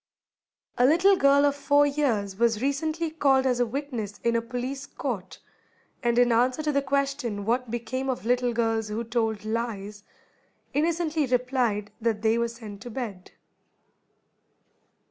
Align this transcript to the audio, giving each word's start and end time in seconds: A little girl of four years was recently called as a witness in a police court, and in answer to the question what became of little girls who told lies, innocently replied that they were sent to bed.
A 0.79 0.85
little 0.87 1.15
girl 1.15 1.45
of 1.45 1.55
four 1.55 1.85
years 1.85 2.37
was 2.37 2.59
recently 2.59 3.11
called 3.11 3.45
as 3.45 3.59
a 3.59 3.67
witness 3.67 4.17
in 4.23 4.35
a 4.35 4.41
police 4.41 4.87
court, 4.87 5.37
and 6.01 6.17
in 6.17 6.31
answer 6.31 6.63
to 6.63 6.71
the 6.71 6.81
question 6.81 7.45
what 7.45 7.69
became 7.69 8.09
of 8.09 8.25
little 8.25 8.51
girls 8.51 8.87
who 8.87 9.03
told 9.03 9.45
lies, 9.45 10.01
innocently 10.73 11.27
replied 11.27 11.91
that 12.01 12.23
they 12.23 12.35
were 12.39 12.47
sent 12.47 12.81
to 12.81 12.89
bed. 12.89 13.29